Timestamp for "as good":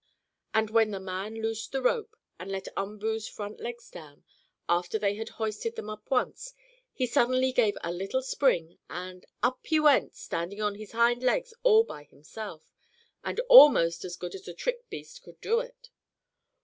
14.03-14.33